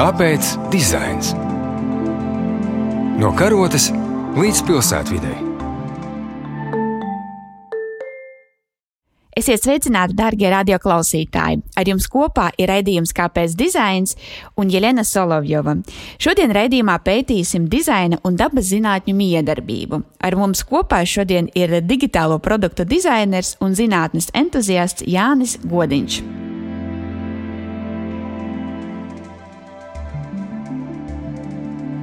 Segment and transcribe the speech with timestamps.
[0.00, 1.34] Kāpēc dizains?
[3.20, 3.90] No karotes
[4.32, 5.34] līdz pilsētvidai.
[9.36, 11.60] Esiet sveicināti, darbie radioklausītāji!
[11.76, 14.16] Ar jums kopā ir raidījums Kāpēc dizains
[14.56, 15.76] un Jelena Solovjova.
[16.16, 20.00] Šodien raidījumā pētīsim dizaina un dabas zinātņu miedarbību.
[20.16, 26.22] Ar mums kopā šodien ir digitālo produktu dizainers un zinātnes entuziasts Jānis Godiņš.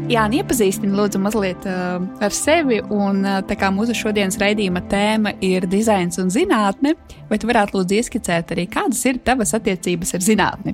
[0.08, 2.78] Jā, iepazīstini lūdzu mazliet uh, ar sevi.
[2.96, 6.94] Un, uh, tā kā mūsu šodienas raidījuma tēma ir dizains un zinātne,
[7.28, 10.74] vai tu varētu lūdzu ieskicēt arī, kādas ir tavas attiecības ar zinātni?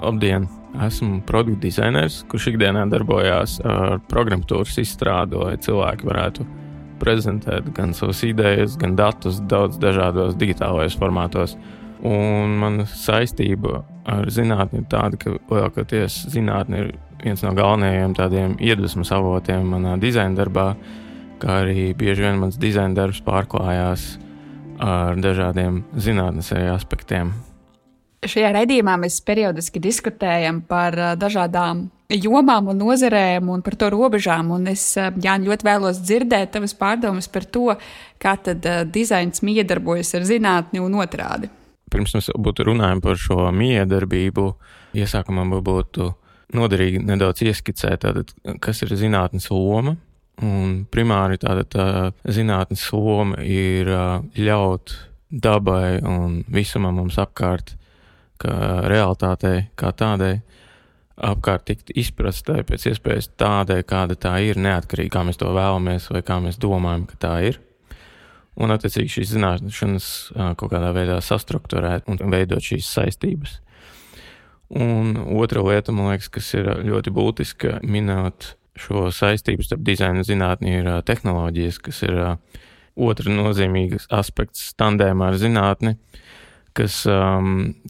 [0.00, 0.48] Labdien!
[0.82, 6.46] Esmu produktu dizainers, kurš ikdienā darbojās ar programmatūras izstrādi, lai cilvēki varētu
[6.98, 11.54] prezentēt gan savas idejas, gan datus daudz dažādos digitālajos formātos.
[12.02, 16.92] Un mana saistība ar zinātni ir tāda, ka lielākoties zinātne ir
[17.24, 20.72] viens no galvenajiem tādiem iedvesmas avotiem manā dizaina darbā,
[21.40, 24.10] kā arī bieži vien mans dizaina darbs pārklājās
[24.80, 27.32] ar dažādiem zinātnes aspektiem.
[28.20, 34.50] Šajā raidījumā mēs periodiski diskutējam par dažādām jomām un nozarēm un par to robežām.
[34.56, 37.70] Un es, Jāni, ļoti vēlos dzirdēt tavas pārdomas par to,
[38.20, 41.48] kā tad dizains miedarbojas ar zinātni un otrādi.
[41.90, 44.46] Pirms mēs būtu runājam par šo miedarbību,
[45.00, 46.12] iesākumā būtu
[46.56, 49.96] noderīgi nedaudz ieskicēt, tātad, kas ir zinātnes loma.
[50.40, 51.86] Un primāri tāda tā
[52.24, 53.90] zinātnes loma ir
[54.38, 54.94] ļaut
[55.30, 57.74] dabai un visumam mums apkārt,
[58.40, 58.54] kā
[58.88, 60.40] realitātei, kā tādai,
[61.20, 66.22] apkārt tikt izprastai pēc iespējas tādai, kāda tā ir, neatkarīgi kā mēs to vēlamies vai
[66.24, 67.60] kā mēs domājam, ka tā ir.
[68.60, 70.06] Un, attiecīgi, šīs zināšanas
[70.58, 73.60] kaut kādā veidā sastruktūrēt un veidot šīs saistības.
[74.70, 80.76] Un otra lieta, man liekas, kas ir ļoti būtiska minēt šo saistību starp dizaina zinātni,
[80.78, 82.20] ir tehnoloģijas, kas ir
[83.00, 85.96] otra nozīmīga aspekts tandēmā ar zinātni,
[86.76, 87.02] kas,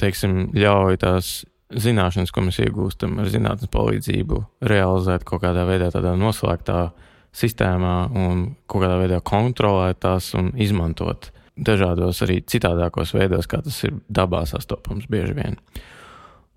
[0.00, 1.34] teiksim, ļauj tās
[1.70, 6.88] zināšanas, ko mēs iegūstam ar zinātnes palīdzību, realizēt kaut kādā veidā, tādā noslēgtā
[7.36, 11.30] sistēmā un kaut kādā veidā kontrolēt tās un izmantot
[11.60, 15.58] dažādos arī citādākos veidos, kā tas ir dabā sastopams bieži vien.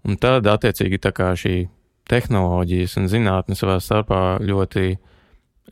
[0.04, 1.68] Un tad, attiecīgi, tā kā šī
[2.12, 4.98] tehnoloģijas un zinātne savā starpā ļoti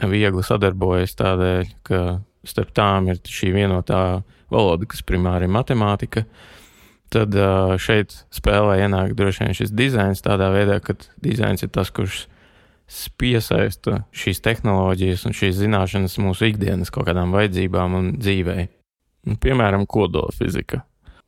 [0.08, 2.02] viegli sadarbojas tādēļ, ka
[2.48, 4.22] starp tām ir šī vienotā
[4.52, 6.24] valoda, kas primāri ir matemātika,
[7.12, 7.36] tad
[7.84, 12.26] šeit spēlē ienāk droši vien šis dizains tādā veidā, ka dizains ir tas, kurš
[13.20, 18.68] piesaista šīs tehnoloģijas un šīs zināšanas mūsu ikdienas kaut kādām vajadzībām un dzīvei.
[19.44, 20.82] Piemēram, kodola fizika.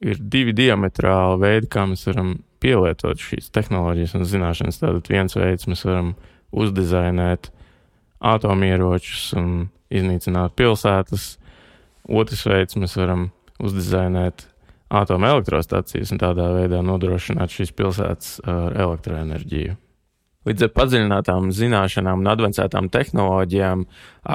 [0.03, 4.79] Ir divi diametrāli veidi, kā mēs varam pielietot šīs tehnoloģijas un zināšanas.
[4.81, 6.13] Tātad viens veids mēs varam
[6.53, 7.51] uzdizainēt
[8.23, 11.33] atomieročus un iznīcināt pilsētas.
[12.09, 13.29] Otrs veids mēs varam
[13.63, 14.47] uzdizainēt
[14.93, 19.79] atomelektrostacijas un tādā veidā nodrošināt šīs pilsētas ar elektroenerģiju.
[20.43, 23.85] Līdz ar padziļinātām zināšanām un avansētām tehnoloģijām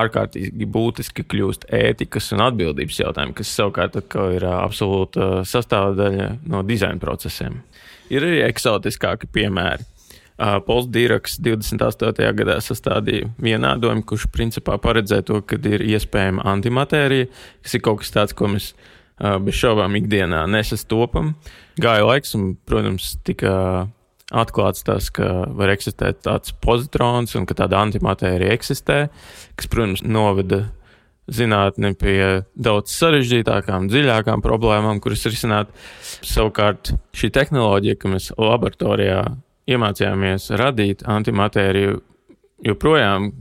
[0.03, 7.61] ārkārtīgi būtiski kļūst ētikas un atbildības jautājumi, kas savukārt ir absolūta sastāvdaļa no dizaina procesiem.
[8.13, 9.87] Ir arī eksotiskāki piemēri.
[10.39, 12.29] Uh, Pols Dīraks 28.
[12.39, 17.27] gadā sastādīja vienādojumu, kurš principā paredzēja to, ka ir iespējama antimatērija,
[17.67, 21.33] kas ir kaut kas tāds, ko mēs uh, bez šaubām ikdienā nesastopam.
[21.83, 23.53] Gāja laiks, un, protams, tika
[24.31, 29.01] atklāts tas, ka var eksistēt tāds pozitrons un ka tāda antimatērija eksistē,
[29.59, 30.69] kas, protams, noveda
[31.29, 32.21] zinātni pie
[32.57, 35.73] daudz sarežģītākām, dziļākām problēmām, kuras risināt.
[36.25, 39.25] Savukārt šī tehnoloģija, ka mēs laboratorijā
[39.69, 42.01] iemācījāmies radīt antimatēriju,
[42.67, 43.33] joprojām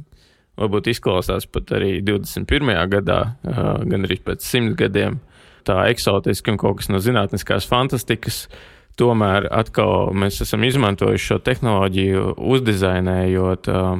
[0.57, 2.73] varbūt izklausās pat arī 21.
[2.91, 5.19] gadā, gan arī pēc simt gadiem,
[5.67, 8.45] tā eksotiski un kaut kas no zinātniskās fantastikas.
[8.97, 12.21] Tomēr atkal mēs esam izmantojuši šo tehnoloģiju,
[12.55, 13.99] uzdizainējot uh,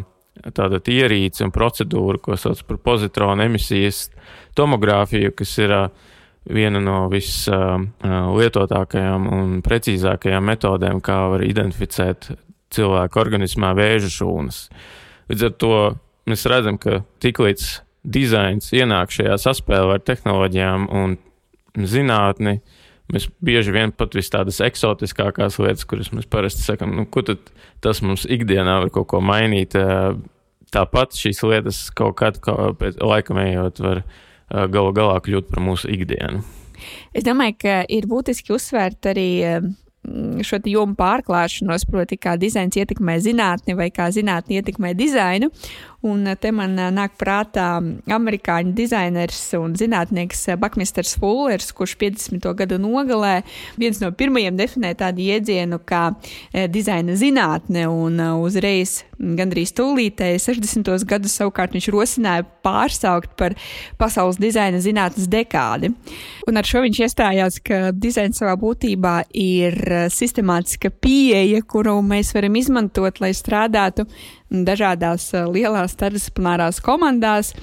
[0.55, 3.97] tāda ierīce un procedūra, ko sauc par pozitronu emisijas
[4.57, 5.71] tomogrāfiju, kas ir
[6.47, 12.19] viena no vislietotākajām un precīzākajām metodēm, kā var identificēt
[12.73, 14.57] cilvēku organismā vēža šūnas.
[15.31, 15.73] Līdz ar to
[16.27, 16.91] mēs redzam, ka
[17.23, 17.63] tiklīdz
[18.07, 21.17] dizains ienāk šajā saspēlē ar tehnoloģijām un
[21.77, 22.59] zinātni,
[23.13, 28.03] mēs bieži vien pat vis tādas eksotiskākās lietas, kuras mēs parasti sakam, nu, ko tas
[28.03, 29.77] mums ikdienā var kaut ko mainīt
[30.73, 34.03] tāpat šīs lietas kaut kad, kaut pēc laikam ejot, var
[34.71, 36.43] galu galā kļūt par mūsu ikdienu.
[37.15, 39.29] Es domāju, ka ir būtiski uzsvērt arī
[40.45, 45.49] šo jomu pārklāšanos, proti, kā dizains ietekmē zinātni vai kā zinātni ietekmē dizainu.
[46.05, 47.79] Un te man nāk prātā
[48.13, 52.45] amerikāņu dizainers un zinātnieks Bakmisters Fullers, kurš 50.
[52.59, 53.39] gadu nogalē
[53.81, 56.03] viens no pirmajiem definēja tādu jēdzienu kā
[56.69, 60.93] dizaina zinātne un uzreiz gandrīz tūlītēji 60.
[61.09, 63.57] gadus savukārt viņš rosināja pārsaukt par
[63.97, 65.89] pasaules dizaina zinātnes dekādi.
[66.47, 69.79] Un ar šo viņš iestājās, ka dizains savā būtībā ir
[70.13, 74.05] sistemātiska pieeja, kuru mēs varam izmantot, lai strādātu
[74.51, 77.53] dažādās eh, lielās starpdisciplinārās komandās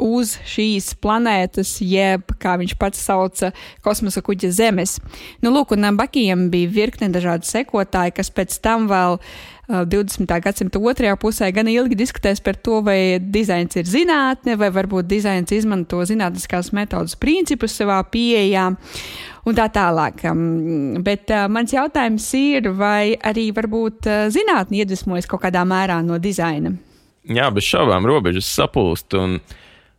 [0.00, 3.50] uz šīs planētas, jeb, kā viņš pats sauca,
[3.84, 4.96] kosmosa kuģa Zemes.
[5.44, 9.34] Nu, lūk, un Bakijam bija virkne dažādu sekotāju, kas pēc tam vēl uh,
[9.70, 10.26] 20.
[10.42, 15.52] gadsimta otrajā pusē gan ilgi diskutēs par to, vai dizains ir zinātne, vai varbūt dizains
[15.54, 18.66] izmanto zinātniskās metodas principus savā pieejā
[19.46, 20.26] un tā tālāk.
[21.06, 26.18] Bet uh, mans jautājums ir, vai arī varbūt uh, zinātnē iedvesmojas kaut kādā mērā no
[26.22, 26.74] dizaina?
[27.30, 29.18] Jā, bez šaubām robežas sapūst.
[29.20, 29.40] Un...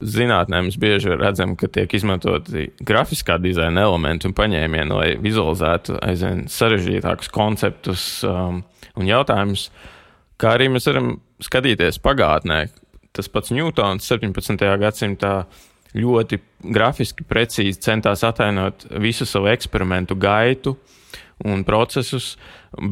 [0.02, 6.46] Zinātnē mēs bieži redzam, ka tiek izmantoti grafiskā dizaina elementi un paņēmieni, lai vizualizētu aizvien
[6.50, 8.64] sarežģītākus konceptus um,
[8.98, 9.70] un jautājumus.
[10.42, 12.64] Kā arī mēs varam skatīties pagātnē.
[13.12, 14.64] Tas pats Ņūtons 17.
[14.82, 15.34] gadsimtā
[15.98, 16.40] ļoti
[16.72, 20.78] grafiski, precīzi centās attēlot visu savu eksperimentu gaitu
[21.46, 22.36] un procesus,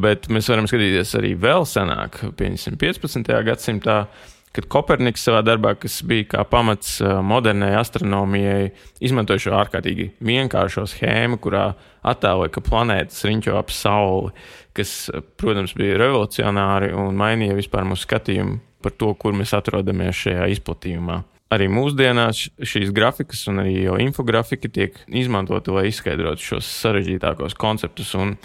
[0.02, 3.32] bet mēs varam skatīties arī vēl senāk, piemēram, 15.
[3.46, 4.02] gadsimtā.
[4.50, 11.38] Kad Koperniks savā darbā, kas bija kā pamats modernai astronomijai, izmantoja šo ārkārtīgi vienkāršo schēmu,
[11.42, 11.68] kurā
[12.02, 14.32] attēloja, ka planētas riņķo ap Sauli,
[14.74, 14.94] kas,
[15.38, 21.22] protams, bija revolucionāri un mainīja vispār mūsu skatījumu par to, kur mēs atrodamies šajā izplatījumā
[21.50, 28.14] arī mūsdienās šīs grafikas un arī infografika tiek izmantota, lai izskaidrotu šos sarežģītākos konceptus.
[28.18, 28.36] Un,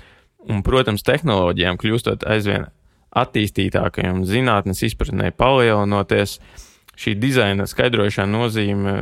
[0.50, 2.68] un, protams, tehnoloģijām kļūstot aizvien
[3.16, 6.40] attīstītākajām, zinātnes izpratnē palielinoties,
[7.00, 8.96] šī dizaina skaidrošana nozīme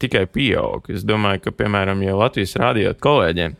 [0.00, 0.88] tikai pieaug.
[0.92, 3.56] Es domāju, ka, piemēram, ja Latvijas rādījot kolēģiem,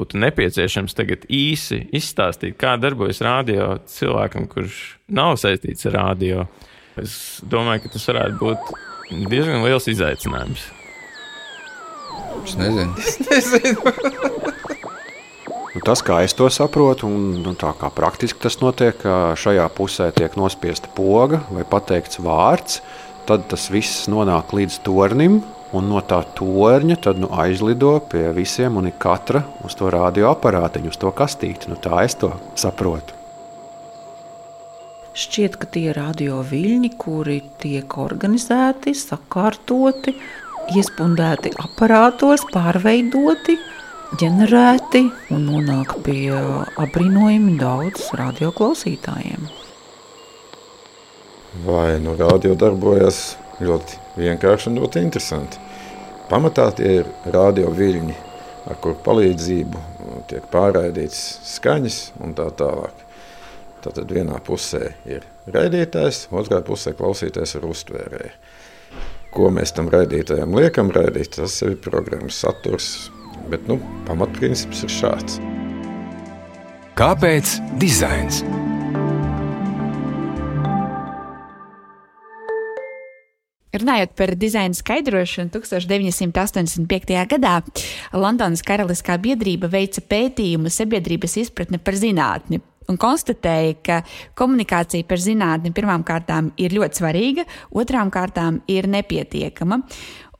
[0.00, 4.78] būtu nepieciešams tagad īsi izstāstīt, kā darbojas rādio cilvēkam, kurš
[5.12, 6.46] nav saistīts ar rādio.
[7.00, 8.72] Es domāju, ka tas varētu būt
[9.32, 10.70] diezgan liels izaicinājums.
[12.42, 12.96] Es nezinu.
[12.98, 14.48] Es nezinu.
[15.82, 20.12] Tas, kā es to saprotu, un nu, tā kā praktiski tas notiek, ka šajā pusē
[20.14, 22.78] tiek nospiesta poga vai pateikts vārds,
[23.26, 25.40] tad tas viss nonāk līdz tornim,
[25.74, 31.00] un no tā torņa tad, nu, aizlido pie visiem un katra uz to radioaparātiņu, uz
[31.02, 31.72] to kastīti.
[31.72, 33.18] Nu, tā es to saprotu.
[35.18, 40.14] Šķiet, ka tie ir radio viļņi, kuri tiek organizēti, sakārtoti,
[40.78, 43.58] iespundēti aparātos, pārveidoti,
[44.20, 46.32] ģenerēti un nonāk pie
[46.80, 49.46] apbrīnojami daudz radioklausītājiem.
[51.64, 53.22] Vai nu radio darbojas
[53.62, 55.60] ļoti vienkārši un ļoti interesanti.
[56.28, 58.16] Pamatā tie ir radio viļņi,
[58.68, 59.82] ar kuru palīdzību
[60.30, 61.22] tiek pārraidīts
[61.54, 63.06] skaņas un tā tālāk.
[63.82, 68.36] Tātad vienā pusē ir raidītājs, otrā pusē klausītājs ir uztvērēji.
[69.32, 73.08] Ko mēs tam raidītājam liekam raidīt, tas ir programmas saturs,
[73.50, 75.38] bet nu, pamatprincips ir šāds.
[76.98, 78.42] Kāpēc dizains?
[83.72, 87.14] Runājot par dizaina skaidrošanu, 1985.
[87.30, 87.54] gadā
[88.12, 94.00] Londonas Karaliskā biedrība veica pētījumu sabiedrības izpratne par zinātni un konstatēja, ka
[94.38, 99.82] komunikācija par zinātni pirmām kārtām ir ļoti svarīga, otrām kārtām ir nepietiekama.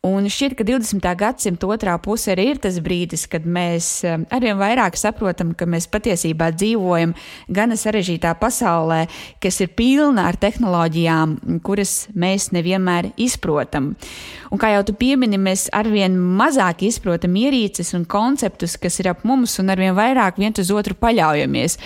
[0.02, 1.04] Un šķiet, ka 20.
[1.14, 5.84] gadsimta otrā puse arī ir tas brīdis, kad mēs um, arvien vairāk saprotam, ka mēs
[5.92, 7.12] patiesībā dzīvojam
[7.46, 9.04] gana sarežģītā pasaulē,
[9.38, 13.92] kas ir pilna ar tehnoloģijām, kuras mēs nevienmēr izprotam.
[14.50, 19.22] Un kā jau tu piemini, mēs arvien mazāk izprotam ierīces un konceptus, kas ir ap
[19.22, 21.78] mums, un arvien vairāk viens uz otru paļaujamies.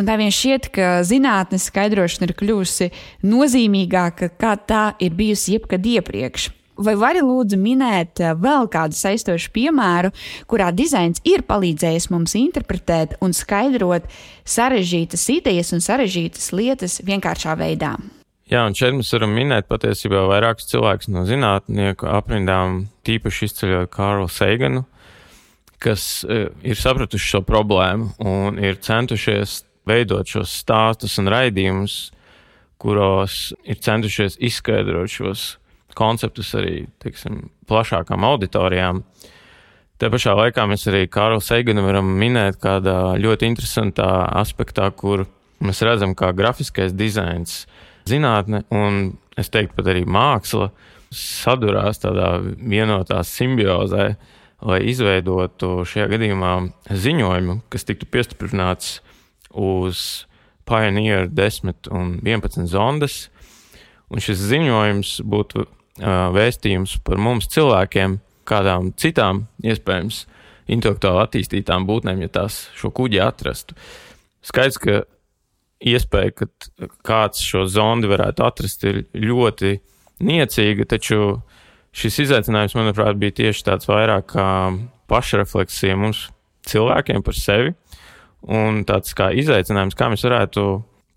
[0.00, 2.88] Un tā vien šķiet, ka zinātnes skaidrošana ir kļuvusi
[3.20, 6.48] nozīmīgāka, kā tā ir bijusi jebkad iepriekš.
[6.80, 10.12] Vai vari lūdzu minēt eh, vēl kādu saistošu piemēru,
[10.48, 14.06] kurā dizains ir palīdzējis mums interpretēt un skaidrot
[14.48, 17.98] sarežģītas idejas un sarežģītas lietas vienkāršā veidā?
[18.50, 24.26] Jā, un šeit mēs varam minēt patiesībā vairākus cilvēkus no zinātnieku aprindām, tīpaši izceļot Kārlu
[24.32, 24.86] Seiganu,
[25.78, 32.00] kas uh, ir sapratuši šo problēmu un ir centušies veidot šos stāstus un raidījumus,
[32.80, 35.46] kuros ir centušies izskaidrot šos
[35.98, 39.02] konceptus arī teiksim, plašākām auditorijām.
[40.00, 44.08] Te pašā laikā mēs arī Kārlu Seiganu varam minēt kādā ļoti interesantā
[44.40, 45.26] aspektā, kur
[45.60, 47.66] mēs redzam, kā grafiskais dizains,
[48.08, 50.70] zinātne un es teiktu pat arī māksla
[51.12, 54.14] sadurās tādā vienotā simbiozē,
[54.60, 56.54] lai izveidotu šajā gadījumā
[56.88, 58.98] ziņojumu, kas tiktu piestiprināts
[59.56, 60.26] uz
[60.68, 63.28] Pioneer 10 un 11 zondas.
[64.10, 65.64] Un šis ziņojums būtu
[66.00, 70.24] vēstījums par mums cilvēkiem, kādām citām iespējams
[70.70, 73.76] intelektuāli attīstītām būtnēm, ja tās šo kuģi atrastu.
[74.46, 75.00] Skaidrs, ka
[75.80, 76.48] iespēja, ka
[77.06, 79.78] kāds šo zondi varētu atrast, ir ļoti
[80.24, 81.40] niecīga, taču
[81.96, 84.48] šis izaicinājums, manuprāt, bija tieši tāds vairāk kā
[85.10, 86.28] pašrefleksija mums
[86.70, 87.74] cilvēkiem par sevi
[88.46, 90.66] un tāds kā izaicinājums, kā mēs varētu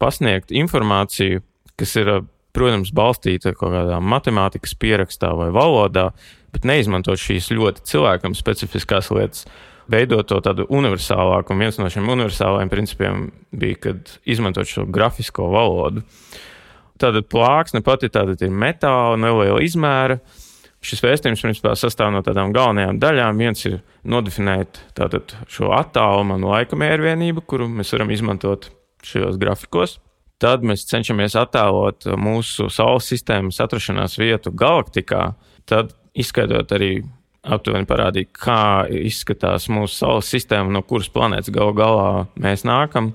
[0.02, 1.44] pasniegt informāciju,
[1.80, 2.12] kas ir,
[2.54, 6.12] protams, balstīta kaut kādā matemātikas pierakstā vai valodā,
[6.54, 9.48] bet neizmantot šīs ļoti cilvēkam specifiskās lietas,
[9.92, 11.54] veidot to tādu universālāku.
[11.54, 16.06] Un viens no šiem universālajiem principiem bija, kad izmantot šo grafisko valodu.
[17.02, 20.20] Tātad plāksne pati ir metāla, neliela izmēra.
[20.84, 23.40] Šis vēstījums principā sastāv no tādām galvenajām daļām.
[23.40, 28.68] Viens ir nodefinēt tātad, šo attālumu un laika mērvienību, kuru mēs varam izmantot
[29.04, 29.98] šajos grafikos.
[30.44, 35.30] Tad mēs cenšamies attēlot mūsu Saules sistēmas atrašanās vietu galaktikā.
[35.70, 36.98] Tad izskaidrot arī
[37.44, 42.10] aptuveni parādīt, kā izskatās mūsu Saules sistēma, no kuras planētas galu galā
[42.40, 43.14] mēs nākam.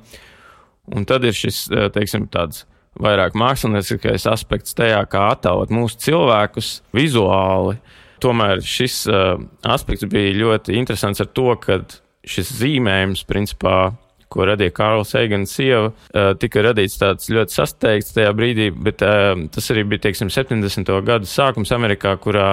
[0.88, 2.64] Un tad ir šis, eh, teiksim, tāds
[2.99, 7.78] vairāk mākslinieckais aspekts tajā, kā attēlot mūsu cilvēkus vizuāli.
[8.18, 11.78] Tomēr šis uh, aspekts bija ļoti interesants ar to, ka
[12.26, 13.92] šis zīmējums, principā,
[14.32, 19.32] ko radīja Kārls Eigans sieva, uh, tika radīts tāds ļoti sasteigts tajā brīdī, bet uh,
[19.54, 20.92] tas arī bija, teiksim, 70.
[21.06, 22.50] gadu sākums Amerikā, kurā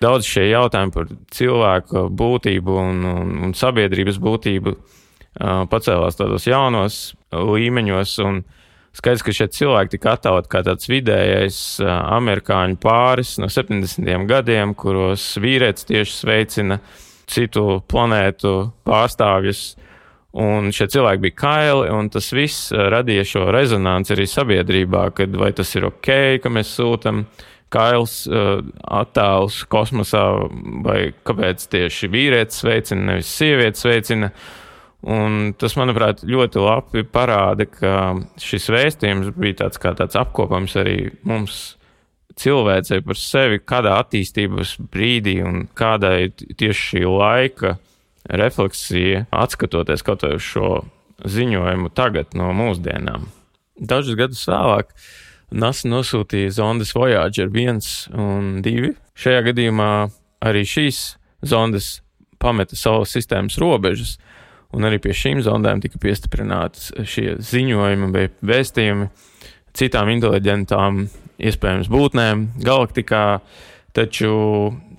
[0.00, 7.02] daudz šie jautājumi par cilvēku būtību un, un, un sabiedrības būtību uh, pacēlās tādos jaunos
[7.34, 8.16] līmeņos.
[8.90, 14.02] Skaidrs, ka šie cilvēki tika attēlot kā tāds vidējais amerikāņu pāris no 70.
[14.26, 16.80] gadiem, kuros vīrietis tieši sveicina
[17.30, 18.54] citu planētu
[18.86, 19.62] pārstāvjus.
[20.38, 25.50] Un šie cilvēki bija kaili, un tas viss radīja šo rezonanci arī sabiedrībā, kad vai
[25.56, 26.10] tas ir ok,
[26.42, 27.24] ka mēs sūtām
[27.70, 30.22] kails uh, attēls kosmosā,
[30.86, 34.30] vai kāpēc tieši vīrietis veicina, nevis sievietes veicina.
[35.10, 37.92] Un tas, manuprāt, ļoti labi parāda, ka
[38.38, 40.96] šis vēstījums bija tāds tāds apkopojums arī
[41.26, 41.60] mums
[42.40, 47.78] cilvēcei par sevi, kādā attīstības brīdī un kāda ir tieši šī laika
[48.30, 50.70] refleksija, atskatoties kaut vai uz šo
[51.26, 53.26] ziņojumu tagad no mūsdienām.
[53.80, 54.92] Dažus gadus vēlāk
[55.50, 57.80] NASA nosūtīja zondes Voyager 1
[58.14, 58.92] un 2.
[59.18, 59.90] Šajā gadījumā
[60.46, 61.00] arī šīs
[61.46, 61.98] zondes
[62.40, 64.16] pameta Saules sistēmas robežas,
[64.76, 69.10] un arī pie šīm zondēm tika piestiprināti šie ziņojumi vai vēstījumi
[69.76, 71.04] citām inteliģentām,
[71.40, 73.24] iespējams, būtnēm galaktikā.
[73.96, 74.32] Taču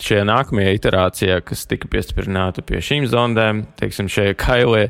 [0.03, 4.87] šajā nākamajā iterācijā, kas tika piestiprināta pie šīm zondēm, teiksim, šajā kailē,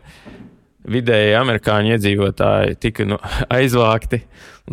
[0.89, 3.19] vidēji amerikāņu iedzīvotāji tika nu,
[3.57, 4.23] aizvākti.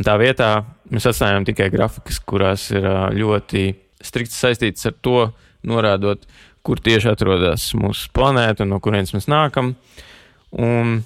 [0.05, 0.53] Tā vietā
[0.93, 2.87] mēs atstājām tikai grafikas, kurās ir
[3.19, 3.69] ļoti
[4.05, 5.21] strikti saistītas ar to,
[5.69, 6.25] norādot,
[6.63, 9.73] kur tieši atrodas mūsu planēta un no kurienes mēs nākam.
[10.55, 11.01] Un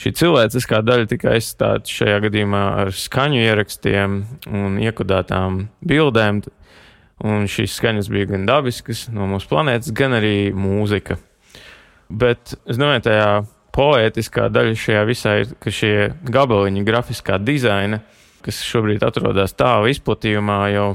[0.00, 6.44] šī cilvēciskā daļa tika aizstāta šajā gadījumā ar skaņu ierakstiem un iekodētām bildēm.
[7.24, 11.16] Un šīs skaņas bija gan dabiskas no mūsu planētas, gan arī mūzika.
[12.12, 13.28] Bet domāju, tajā
[13.74, 15.94] poētiskā daļa šajā visā ir, ka šie
[16.30, 18.02] gabaliņi grafiskā dizaina,
[18.44, 20.88] kas šobrīd atrodas tālu izplatījumā, jau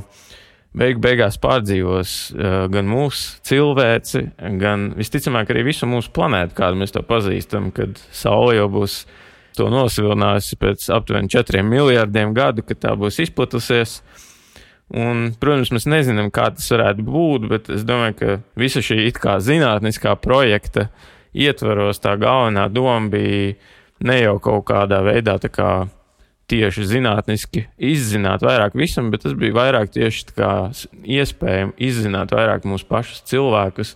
[0.77, 4.23] beig beigās pārdzīvos uh, gan mūsu cilvēci,
[4.61, 9.01] gan visticamāk arī visu mūsu planētu, kādu mēs to pazīstam, kad Saule jau būs
[9.57, 13.99] to nosvilinājusi pēc aptuveni 4 miljardiem gadu, kad tā būs izplatusies.
[14.89, 19.19] Un, protams, mēs nezinām, kā tas varētu būt, bet es domāju, ka visa šī it
[19.21, 20.87] kā zinātniskā projekta
[21.37, 23.53] ietvaros tā galvenā doma bija
[24.01, 25.71] ne jau kaut kādā veidā kā
[26.49, 30.33] tieši zinātniski izzināt vairāk visam, bet tas bija vairāk tieši
[31.19, 33.93] iespējams izzināt vairāk mūsu pašus cilvēkus,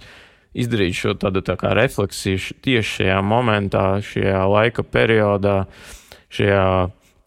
[0.54, 5.64] izdarīt šo tādu tā kā refleksiju tieši šajā momentā, šajā laika periodā,
[6.34, 6.68] šajā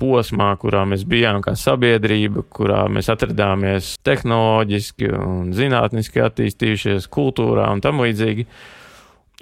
[0.01, 7.83] posmā, kurā mēs bijām kā sabiedrība, kurā mēs atradāmies tehnoloģiski un zinātniski attīstījušies, kultūrā un
[7.85, 8.47] tam līdzīgi.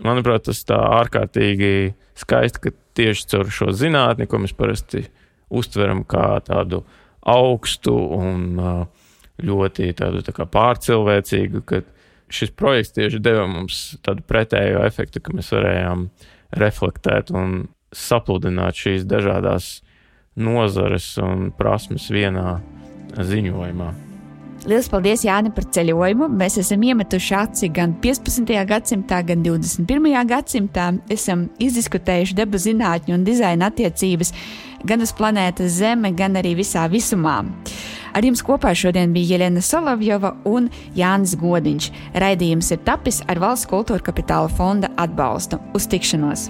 [0.05, 5.05] Manuprāt, tas tā ārkārtīgi skaisti, ka tieši caur šo zinātni, ko mēs parasti
[5.55, 6.83] uztveram kā tādu
[7.31, 8.59] augstu un
[9.45, 11.83] ļoti tādu tā pārcilvēcīgu, ka
[12.35, 16.09] šis projekts tieši deva mums tādu pretējo efektu, ka mēs varējām
[16.59, 19.84] reflektēt un sapludināt šīs dažādas
[20.37, 22.59] nozares un prasmes vienā
[23.15, 23.93] ziņojumā.
[24.65, 26.31] Lielas paldies, Jāni, par ceļojumu.
[26.41, 28.49] Mēs esam iemetuši aci gan 15.
[28.71, 30.15] gadsimtā, gan 21.
[30.31, 30.87] gadsimtā.
[31.13, 34.33] Esam izdiskutējuši debu zinātņu un dizaina attiecības
[34.89, 37.43] gan uz planētas Zeme, gan arī visā visumā.
[38.15, 41.91] Ar jums kopā šodien bija Jelena Solovjova un Jānis Godiņš.
[42.25, 45.61] Raidījums ir tapis ar Valsts kultūra kapitāla fonda atbalstu.
[45.77, 46.49] Uz tikšanos!